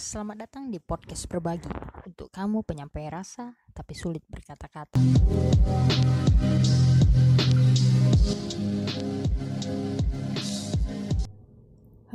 [0.00, 1.68] Selamat datang di podcast berbagi
[2.08, 4.96] untuk kamu penyampai rasa tapi sulit berkata-kata.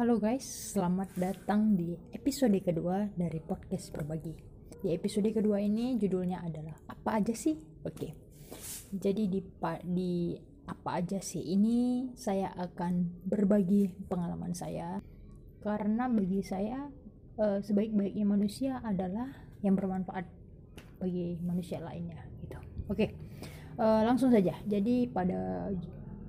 [0.02, 4.34] Halo guys, selamat datang di episode kedua dari podcast berbagi.
[4.82, 7.54] Di episode kedua ini judulnya adalah apa aja sih?
[7.86, 8.18] Oke.
[8.98, 9.46] Jadi di
[9.86, 10.34] di
[10.66, 15.06] apa aja sih ini saya akan berbagi pengalaman saya
[15.62, 17.05] karena bagi saya
[17.40, 19.28] uh, sebaik-baiknya manusia adalah
[19.64, 20.28] yang bermanfaat
[21.00, 22.58] bagi manusia lainnya gitu.
[22.88, 23.10] Oke okay.
[23.82, 24.56] uh, eh, langsung saja.
[24.64, 25.70] Jadi pada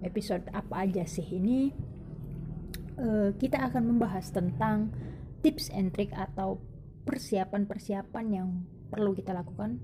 [0.02, 1.70] episode apa aja sih ini?
[2.97, 4.88] Uh, kita akan membahas tentang
[5.45, 6.56] tips and trick atau
[7.05, 8.48] persiapan-persiapan yang
[8.88, 9.77] perlu kita lakukan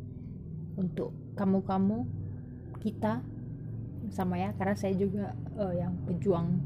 [0.81, 2.09] untuk kamu-kamu
[2.81, 3.21] kita
[4.09, 4.57] sama ya.
[4.57, 6.57] Karena saya juga uh, yang pejuang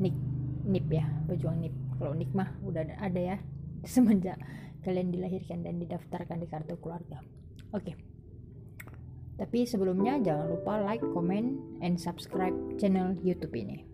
[0.00, 0.16] nik
[0.64, 1.74] nip ya pejuang nip.
[2.00, 3.38] Kalau nik mah udah ada ya
[3.94, 4.36] semenjak
[4.84, 7.24] kalian dilahirkan dan didaftarkan di kartu keluarga.
[7.72, 7.92] Oke.
[7.92, 7.96] Okay.
[9.38, 13.86] Tapi sebelumnya jangan lupa like, comment, and subscribe channel YouTube ini.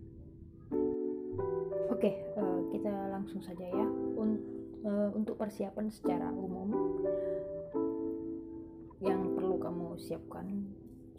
[1.92, 3.87] Oke, okay, uh, eh, kita langsung saja ya.
[4.17, 4.41] Un
[4.89, 6.72] uh, untuk persiapan secara umum
[9.05, 10.65] yang perlu kamu siapkan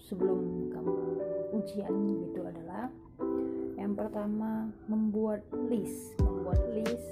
[0.01, 0.95] sebelum kamu
[1.53, 1.93] ujian
[2.25, 2.89] itu adalah
[3.85, 7.05] yang pertama membuat list, membuat list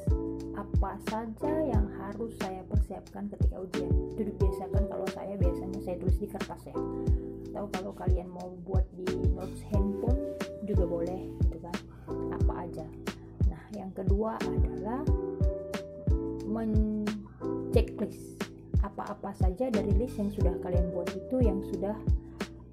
[0.58, 3.94] apa saja yang harus saya persiapkan ketika ujian.
[4.18, 6.74] Itu dibiasakan kalau saya biasanya saya tulis di kertas ya.
[7.54, 9.06] Atau kalau kalian mau buat di
[9.38, 10.34] notes handphone
[10.66, 11.78] juga boleh gitu kan.
[12.42, 12.90] Apa aja.
[13.54, 15.06] Nah yang kedua adalah
[16.50, 18.42] menceklis
[18.82, 21.94] apa-apa saja dari list yang sudah kalian buat itu yang sudah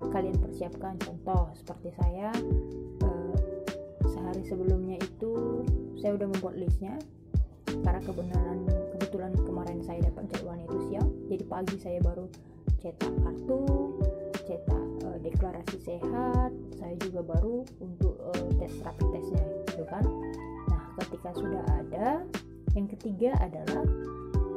[0.09, 0.97] kalian persiapkan.
[1.05, 2.33] Contoh seperti saya
[4.31, 5.31] sehari sebelumnya itu
[5.99, 6.95] saya udah membuat listnya
[7.67, 8.63] karena kebenaran
[8.95, 12.31] kebetulan kemarin saya dapat jadwalnya itu siang jadi pagi saya baru
[12.79, 13.59] cetak kartu
[14.47, 16.55] cetak uh, deklarasi sehat.
[16.79, 20.07] Saya juga baru untuk uh, tes rapid testnya gitu kan.
[20.71, 22.23] Nah ketika sudah ada
[22.79, 23.83] yang ketiga adalah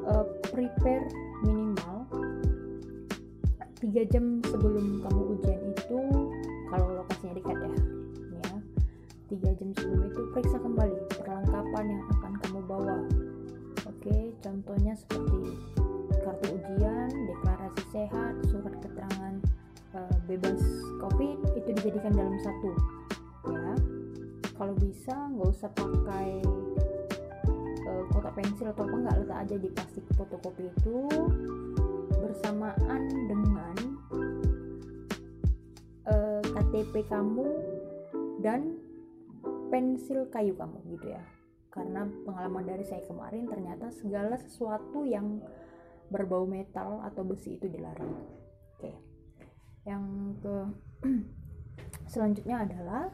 [0.06, 1.10] uh, prepare
[1.42, 2.06] minimal
[3.82, 6.00] tiga jam sebelum kamu ujian itu
[6.70, 7.83] kalau lokasinya dekat ya
[9.34, 12.98] tiga jam sebelum itu periksa kembali perlengkapan yang akan kamu bawa.
[13.90, 15.58] Oke contohnya seperti
[16.22, 19.34] kartu ujian deklarasi sehat surat keterangan
[19.98, 20.62] uh, bebas
[21.02, 22.70] covid itu dijadikan dalam satu.
[23.50, 23.74] Ya
[24.54, 26.30] kalau bisa nggak usah pakai
[27.90, 31.10] uh, kotak pensil atau apa nggak letak aja di plastik fotokopi itu
[32.22, 33.76] bersamaan dengan
[36.06, 37.50] uh, eh, KTP kamu
[38.46, 38.83] dan
[39.74, 41.26] pensil kayu kamu gitu ya.
[41.74, 45.42] Karena pengalaman dari saya kemarin ternyata segala sesuatu yang
[46.14, 48.14] berbau metal atau besi itu dilarang
[48.78, 48.94] oke.
[49.90, 50.06] Yang
[50.46, 50.56] ke
[52.14, 53.10] selanjutnya adalah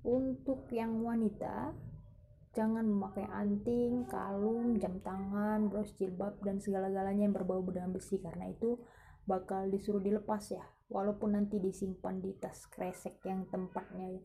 [0.00, 1.76] untuk yang wanita
[2.56, 8.16] jangan memakai anting, kalung, jam tangan, bros jilbab dan segala-galanya yang berbau dengan besi.
[8.24, 8.80] Karena itu
[9.28, 10.64] bakal disuruh dilepas ya.
[10.88, 14.18] Walaupun nanti disimpan di tas kresek yang tempatnya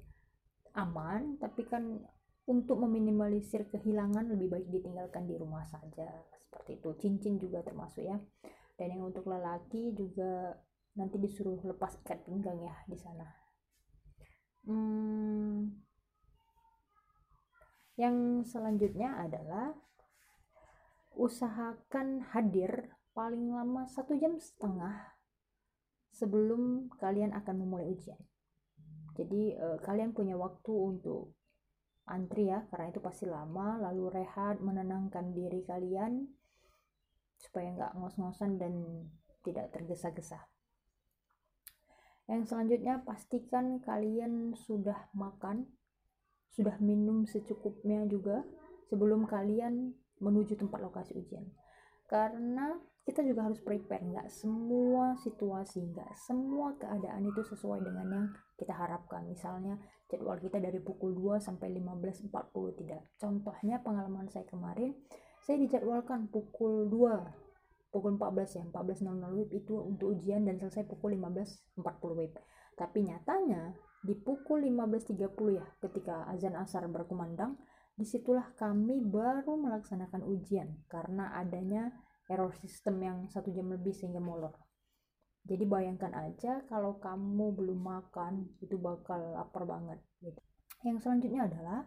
[0.75, 2.03] aman tapi kan
[2.45, 6.05] untuk meminimalisir kehilangan lebih baik ditinggalkan di rumah saja.
[6.37, 6.89] Seperti itu.
[7.01, 8.17] Cincin juga termasuk ya.
[8.77, 10.53] Dan yang untuk lelaki juga
[10.95, 13.27] nanti disuruh lepas ikat pinggang ya di sana.
[14.65, 15.73] Hmm,
[17.95, 19.71] yang selanjutnya adalah
[21.15, 25.15] usahakan hadir paling lama satu jam setengah
[26.11, 28.19] sebelum kalian akan memulai ujian
[29.15, 31.31] jadi uh, kalian punya waktu untuk
[32.05, 33.79] antri ya karena itu pasti lama.
[33.79, 36.27] Lalu rehat menenangkan diri kalian
[37.39, 38.73] supaya nggak ngos-ngosan dan
[39.41, 40.39] tidak tergesa-gesa.
[42.27, 45.69] Yang selanjutnya pastikan kalian sudah makan
[46.55, 48.41] sudah minum secukupnya juga
[48.87, 49.91] sebelum kalian
[50.23, 51.43] menuju tempat lokasi ujian
[52.05, 58.27] karena kita juga harus prepare nggak semua situasi nggak semua keadaan itu sesuai dengan yang
[58.57, 59.29] kita harapkan.
[59.29, 59.77] Misalnya
[60.09, 63.01] jadwal kita dari pukul 2 sampai 15.40 tidak.
[63.21, 64.97] Contohnya pengalaman saya kemarin
[65.45, 67.45] saya dijadwalkan pukul 2
[67.93, 69.07] pukul 14 ya 14.00
[69.39, 71.85] WIB itu untuk ujian dan selesai pukul 15.40
[72.17, 72.33] WIB.
[72.75, 75.21] Tapi nyatanya di pukul 15.30
[75.53, 77.55] ya ketika azan asar berkumandang
[77.95, 81.95] di situlah kami baru melaksanakan ujian karena adanya
[82.27, 84.51] error sistem yang satu jam lebih sehingga molor.
[85.45, 90.41] Jadi bayangkan aja kalau kamu belum makan itu bakal lapar banget gitu.
[90.85, 91.81] yang selanjutnya adalah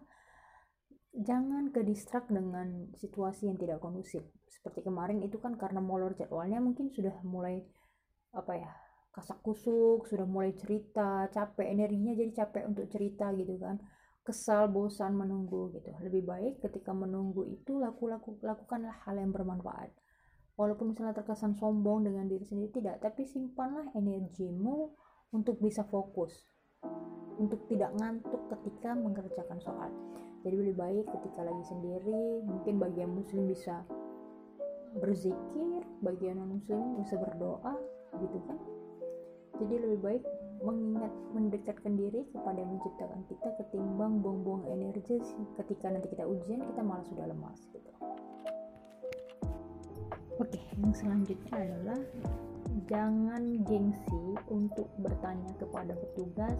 [1.14, 4.22] jangan ke distract dengan situasi yang tidak kondusif.
[4.46, 7.62] Seperti kemarin itu kan karena molor jadwalnya mungkin sudah mulai
[8.32, 8.70] apa ya
[9.12, 13.80] kasak kusuk sudah mulai cerita capek energinya jadi capek untuk cerita gitu kan
[14.28, 15.88] kesal bosan menunggu gitu.
[16.04, 19.88] Lebih baik ketika menunggu itu laku laku lakukanlah hal yang bermanfaat.
[20.60, 23.00] Walaupun misalnya terkesan sombong dengan diri sendiri tidak.
[23.00, 24.92] Tapi simpanlah energimu
[25.32, 26.44] untuk bisa fokus.
[27.40, 29.88] Untuk tidak ngantuk ketika mengerjakan soal
[30.46, 33.82] jadi lebih baik ketika lagi sendiri mungkin bagi yang muslim bisa
[34.98, 37.74] berzikir bagi yang non muslim bisa berdoa
[38.22, 38.58] gitu kan
[39.58, 40.24] jadi lebih baik
[40.58, 45.22] mengingat mendekatkan diri kepada yang menciptakan kita ketimbang buang-buang energi
[45.54, 47.90] ketika nanti kita ujian kita malah sudah lemas gitu.
[50.38, 51.98] Oke yang selanjutnya adalah
[52.90, 56.58] jangan gengsi untuk bertanya kepada petugas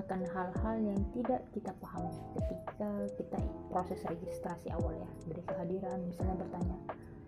[0.00, 2.90] akan hal-hal yang tidak kita pahami ketika
[3.20, 3.38] kita
[3.68, 5.10] proses registrasi awal ya.
[5.28, 6.76] Dari kehadiran misalnya bertanya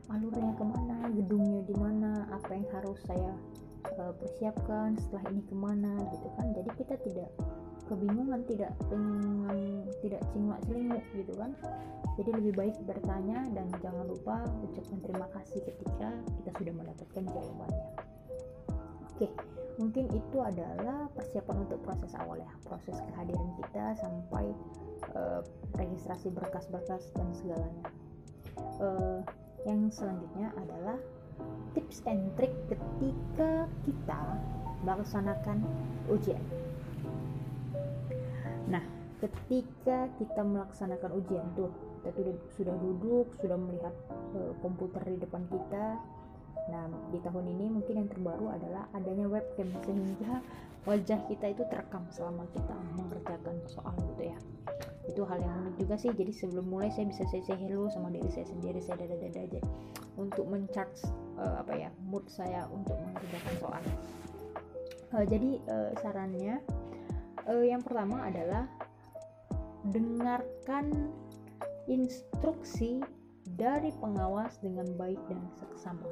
[0.09, 0.99] alurnya ke mana?
[1.13, 2.13] Gedungnya di mana?
[2.33, 3.33] Apa yang harus saya
[3.97, 6.47] uh, persiapkan setelah ini ke mana gitu kan.
[6.57, 7.31] Jadi kita tidak
[7.87, 11.51] kebingungan tidak dengan tidak cinglak celinguk gitu kan.
[12.17, 16.09] Jadi lebih baik bertanya dan jangan lupa ucapkan terima kasih ketika
[16.41, 17.89] kita sudah mendapatkan jawabannya.
[19.17, 19.29] Oke
[19.77, 22.53] mungkin itu adalah persiapan untuk proses awal ya.
[22.65, 24.45] Proses kehadiran kita sampai
[25.17, 25.41] uh,
[25.77, 27.87] registrasi berkas-berkas dan segalanya.
[28.81, 29.21] Uh,
[29.69, 30.97] yang selanjutnya adalah
[31.77, 34.21] tips and trick ketika kita
[34.83, 35.65] melaksanakan
[36.09, 36.41] ujian.
[38.67, 38.83] Nah,
[39.23, 41.71] ketika kita melaksanakan ujian tuh,
[42.03, 43.95] kita sudah duduk, sudah melihat
[44.35, 45.99] uh, komputer di depan kita.
[46.67, 50.43] Nah, di tahun ini mungkin yang terbaru adalah adanya webcam sehingga
[50.87, 54.39] wajah kita itu terekam selama kita mengerjakan soal gitu ya
[55.07, 58.11] itu hal yang unik juga sih jadi sebelum mulai saya bisa saya say hello sama
[58.11, 59.61] diri saya sendiri saya dada dada aja
[60.17, 61.05] untuk mencharge
[61.37, 63.83] uh, apa ya mood saya untuk mengerjakan soal.
[65.15, 66.61] Uh, jadi uh, sarannya
[67.47, 68.67] uh, yang pertama adalah
[69.87, 70.91] dengarkan
[71.87, 72.99] instruksi
[73.55, 76.09] dari pengawas dengan baik dan seksama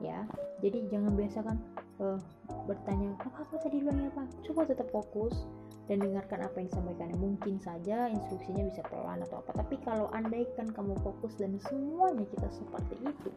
[0.00, 0.24] ya.
[0.64, 1.56] Jadi jangan biasakan
[2.00, 2.18] uh,
[2.64, 5.44] bertanya apa apa tadi bilangnya apa coba tetap fokus
[5.86, 10.66] dan dengarkan apa yang disampaikan mungkin saja instruksinya bisa pelan atau apa tapi kalau andaikan
[10.74, 13.30] kamu fokus dan semuanya kita seperti itu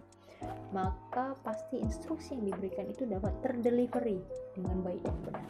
[0.74, 4.18] maka pasti instruksi yang diberikan itu dapat terdelivery
[4.58, 5.50] dengan baik dan benar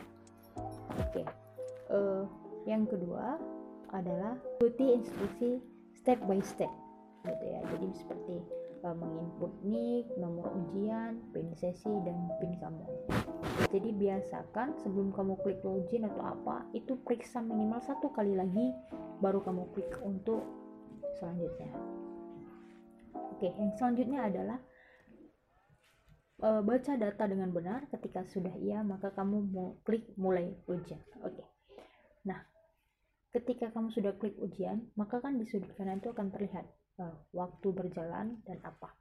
[0.99, 1.25] oke okay.
[1.91, 2.23] uh, eh,
[2.67, 3.39] yang kedua
[3.95, 5.49] adalah ikuti instruksi
[5.95, 6.71] step by step
[7.23, 12.85] gitu ya jadi seperti uh, menginput nick, nomor ujian, pin sesi dan pin kamu.
[13.69, 18.71] Jadi biasakan sebelum kamu klik login atau apa itu periksa minimal satu kali lagi
[19.19, 20.41] baru kamu klik untuk
[21.19, 21.71] selanjutnya.
[23.35, 24.59] Oke, yang selanjutnya adalah
[26.43, 27.87] uh, baca data dengan benar.
[27.91, 30.99] Ketika sudah iya, maka kamu mau klik mulai ujian.
[31.23, 31.43] Oke.
[32.27, 32.39] Nah,
[33.31, 36.67] ketika kamu sudah klik ujian, maka kan di sudut kanan itu akan terlihat
[36.99, 38.93] uh, waktu berjalan dan apa.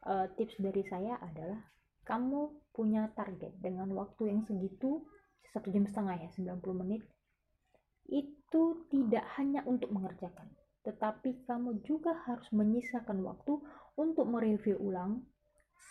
[0.00, 1.60] Uh, tips dari saya adalah
[2.08, 5.04] kamu punya target dengan waktu yang segitu
[5.52, 7.04] satu jam setengah ya 90 menit
[8.08, 10.48] itu tidak hanya untuk mengerjakan
[10.80, 13.60] tetapi kamu juga harus menyisakan waktu
[14.00, 15.28] untuk mereview ulang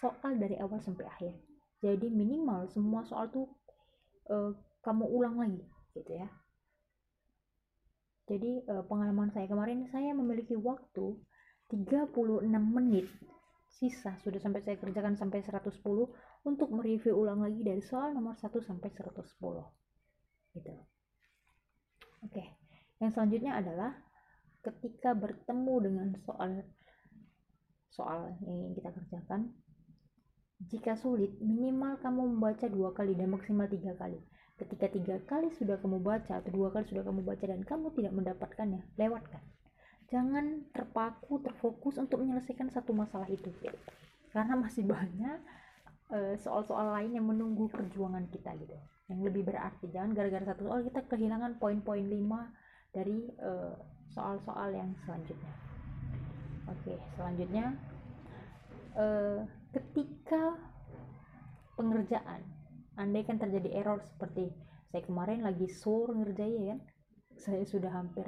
[0.01, 1.33] soal dari awal sampai akhir.
[1.79, 3.47] Jadi minimal semua soal tuh
[4.33, 5.61] uh, kamu ulang lagi
[5.93, 6.27] gitu ya
[8.29, 11.17] jadi uh, pengalaman saya kemarin saya memiliki waktu
[11.73, 13.09] 36 menit.
[13.69, 15.81] Sisa sudah sampai saya kerjakan sampai 110
[16.45, 19.25] untuk mereview ulang lagi dari soal nomor 1 sampai 110
[20.57, 20.73] gitu.
[22.25, 22.59] Oke
[22.99, 23.91] yang selanjutnya adalah
[24.59, 26.67] ketika bertemu dengan soal
[27.89, 29.41] soal yang ingin kita kerjakan
[30.67, 34.19] jika sulit minimal kamu membaca dua kali dan maksimal tiga kali
[34.59, 38.11] Ketika tiga kali sudah kamu baca atau dua kali sudah kamu baca dan kamu tidak
[38.11, 39.39] mendapatkannya, lewatkan.
[40.11, 43.47] Jangan terpaku, terfokus untuk menyelesaikan satu masalah itu.
[44.35, 45.39] Karena masih banyak
[46.11, 48.75] eh, soal-soal uh, lain yang menunggu perjuangan kita gitu.
[49.07, 49.87] Yang lebih berarti.
[49.87, 52.51] Jangan gara-gara satu soal kita kehilangan poin-poin lima
[52.91, 53.73] dari eh,
[54.11, 55.53] soal-soal uh, yang selanjutnya.
[56.69, 57.65] Oke, selanjutnya
[58.97, 59.41] uh,
[59.73, 60.57] ketika
[61.77, 62.58] pengerjaan
[62.99, 64.51] andai kan terjadi error seperti
[64.91, 66.79] saya kemarin lagi sur ngerjain kan?
[67.39, 68.27] Saya sudah hampir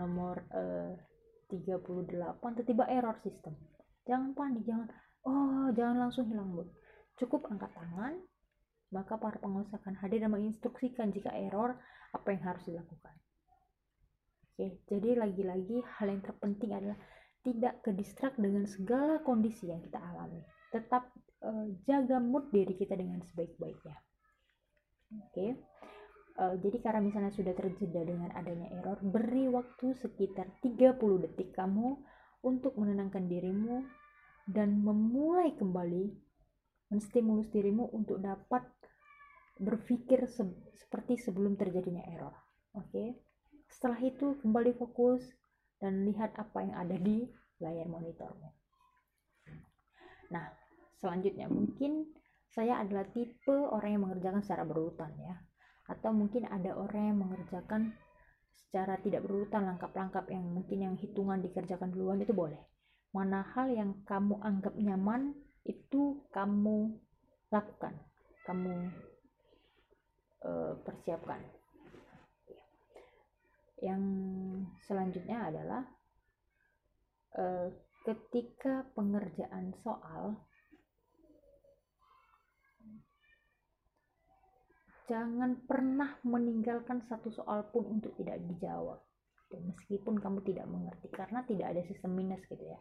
[0.00, 0.96] nomor uh,
[1.52, 1.84] 38
[2.40, 3.52] tiba-tiba error sistem.
[4.08, 4.88] Jangan panik jangan
[5.28, 6.68] oh jangan langsung hilang mood
[7.18, 8.14] cukup angkat tangan
[8.88, 11.76] maka para pengusaha akan hadir dan menginstruksikan jika error
[12.16, 13.12] apa yang harus dilakukan.
[14.48, 16.96] Oke, jadi lagi-lagi hal yang terpenting adalah
[17.44, 20.40] tidak kedistrak dengan segala kondisi yang kita alami.
[20.72, 21.12] Tetap
[21.44, 23.96] uh, jaga mood diri kita dengan sebaik-baiknya.
[25.28, 25.46] Oke.
[26.38, 30.94] Uh, jadi karena misalnya sudah terjeda dengan adanya error, beri waktu sekitar 30
[31.26, 31.98] detik kamu
[32.46, 33.82] untuk menenangkan dirimu
[34.46, 36.14] dan memulai kembali
[36.94, 38.64] menstimulus dirimu untuk dapat
[39.58, 40.46] berpikir se
[40.78, 42.32] seperti sebelum terjadinya error.
[42.78, 42.86] Oke.
[42.94, 43.08] Okay?
[43.68, 45.20] Setelah itu kembali fokus
[45.82, 47.28] dan lihat apa yang ada di
[47.60, 48.48] layar monitormu.
[50.32, 50.46] Nah,
[50.98, 52.06] selanjutnya mungkin
[52.48, 55.36] saya adalah tipe orang yang mengerjakan secara berurutan ya.
[55.88, 57.96] Atau mungkin ada orang yang mengerjakan
[58.52, 62.60] secara tidak berurutan langkah-langkah yang mungkin yang hitungan dikerjakan duluan itu boleh.
[63.16, 65.32] Mana hal yang kamu anggap nyaman
[65.64, 66.92] itu kamu
[67.48, 67.96] lakukan,
[68.44, 68.92] kamu
[70.44, 71.40] uh, persiapkan
[73.78, 74.02] yang
[74.82, 75.82] selanjutnya adalah
[77.38, 77.70] uh,
[78.02, 80.47] ketika pengerjaan soal
[85.08, 89.00] jangan pernah meninggalkan satu soal pun untuk tidak dijawab.
[89.48, 92.76] Dan meskipun kamu tidak mengerti karena tidak ada sistem minus gitu ya.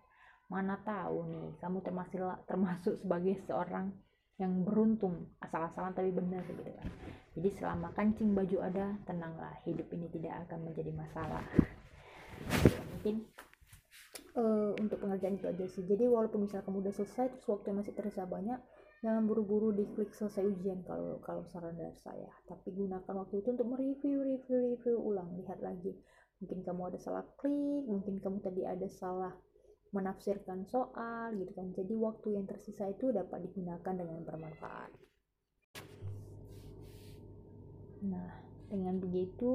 [0.52, 3.96] Mana tahu nih kamu termasuk termasuk sebagai seorang
[4.38, 6.88] yang beruntung asal-asalan tapi benar gitu kan.
[7.40, 11.44] Jadi selama kancing baju ada tenanglah hidup ini tidak akan menjadi masalah.
[12.48, 13.16] Ya, mungkin
[14.38, 15.84] uh, untuk pengerjaan itu aja sih.
[15.88, 18.60] Jadi walaupun misal kamu udah selesai terus waktu masih terasa banyak
[19.06, 22.30] jangan buru-buru di klik selesai ujian kalau kalau saran dari saya.
[22.50, 25.38] Tapi gunakan waktu itu untuk mereview review review ulang.
[25.38, 25.94] Lihat lagi.
[26.42, 29.34] Mungkin kamu ada salah klik mungkin kamu tadi ada salah
[29.94, 31.74] menafsirkan soal gitu kan.
[31.74, 34.92] Jadi waktu yang tersisa itu dapat digunakan dengan bermanfaat.
[38.06, 38.30] Nah,
[38.70, 39.54] dengan begitu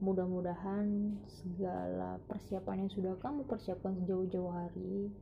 [0.00, 5.12] mudah-mudahan segala persiapan yang sudah kamu persiapkan sejauh-jauh hari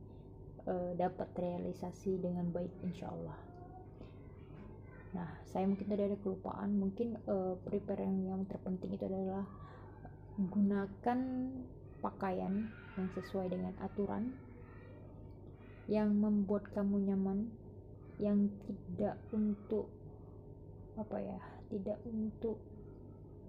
[0.69, 3.37] uh, dapat realisasi dengan baik insya Allah.
[5.09, 9.41] Nah, saya mungkin tadi ada kelupaan, mungkin uh, prepare yang, yang terpenting itu adalah
[10.37, 11.19] gunakan
[11.99, 14.31] pakaian yang sesuai dengan aturan
[15.89, 17.49] yang membuat kamu nyaman
[18.21, 19.89] yang tidak untuk
[20.99, 21.39] apa ya
[21.71, 22.61] tidak untuk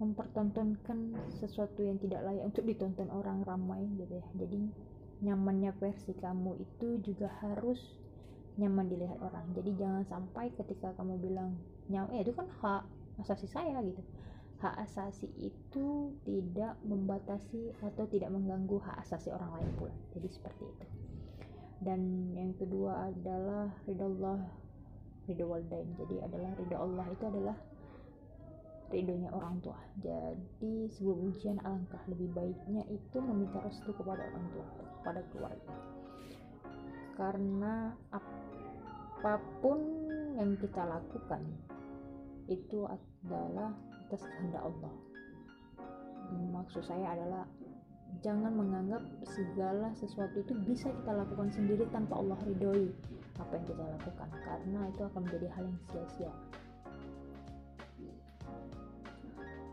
[0.01, 4.59] mempertontonkan sesuatu yang tidak layak untuk ditonton orang ramai gitu ya jadi
[5.21, 7.77] nyamannya versi kamu itu juga harus
[8.57, 9.45] nyaman dilihat orang.
[9.53, 11.55] Jadi jangan sampai ketika kamu bilang
[11.87, 12.83] nyaman eh itu kan hak
[13.21, 14.01] asasi saya gitu.
[14.61, 19.95] Hak asasi itu tidak membatasi atau tidak mengganggu hak asasi orang lain pula.
[20.17, 20.85] Jadi seperti itu.
[21.81, 24.41] Dan yang kedua adalah ridho Allah
[25.25, 27.57] ridho waldain jadi adalah ridho Allah itu adalah
[28.93, 29.77] ridhonya orang tua.
[30.01, 35.75] Jadi sebelum ujian alangkah lebih baiknya itu meminta restu kepada orang tua kepada keluarga.
[37.17, 39.81] Karena apa pun
[40.37, 41.41] yang kita lakukan
[42.45, 43.73] itu adalah
[44.07, 44.93] atas kehendak Allah.
[46.31, 47.43] Maksud saya adalah
[48.19, 52.91] jangan menganggap segala sesuatu itu bisa kita lakukan sendiri tanpa Allah ridhoi
[53.39, 56.33] apa yang kita lakukan karena itu akan menjadi hal yang sia-sia.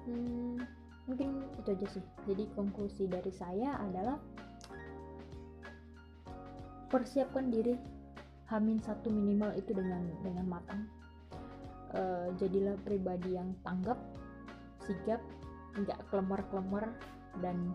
[0.09, 0.57] Hmm,
[1.05, 1.29] mungkin
[1.61, 2.05] itu aja sih.
[2.25, 4.17] Jadi konklusi dari saya adalah
[6.89, 7.77] persiapkan diri.
[8.49, 10.89] Hamin satu minimal itu dengan dengan matang.
[11.93, 13.97] Uh, jadilah pribadi yang tanggap
[14.85, 15.21] sigap
[15.77, 16.85] nggak kelemar-kelemar
[17.41, 17.73] dan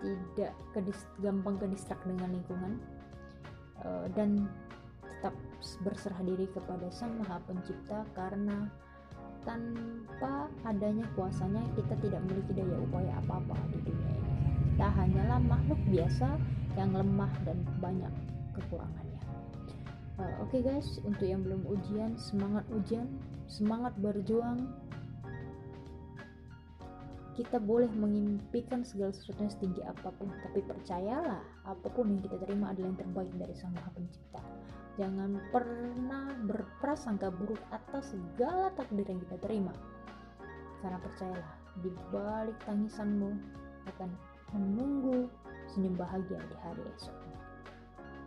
[0.00, 2.72] tidak kedis, gampang kedistrak dengan lingkungan.
[3.80, 4.44] Uh, dan
[5.20, 5.32] tetap
[5.84, 8.68] berserah diri kepada sang maha pencipta karena
[9.44, 14.32] tanpa adanya kuasanya kita tidak memiliki daya upaya apa-apa di dunia ini.
[14.76, 16.28] Kita hanyalah makhluk biasa
[16.80, 18.12] yang lemah dan banyak
[18.56, 19.20] kekurangannya.
[20.16, 23.08] Uh, oke okay guys untuk yang belum ujian semangat ujian
[23.48, 24.68] semangat berjuang.
[27.36, 32.36] Kita boleh mengimpikan segala sesuatu yang setinggi apa pun tapi percayalah apa pun yang kita
[32.44, 34.40] terima adalah yang terbaik dari sang maha pencipta.
[35.00, 39.72] Jangan pernah berprasangka buruk atas segala takdir yang kita terima.
[40.84, 43.32] Karena percayalah, di balik tangisanmu
[43.88, 44.10] akan
[44.52, 45.30] menunggu
[45.70, 47.16] senyum bahagia di hari esok.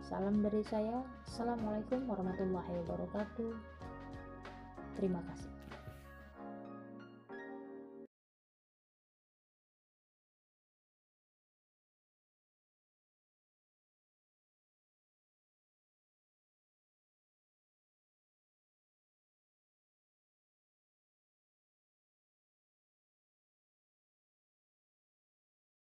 [0.04, 1.04] Salam dari saya.
[1.28, 3.52] Assalamualaikum warahmatullahi wabarakatuh.
[4.96, 5.53] Terima kasih.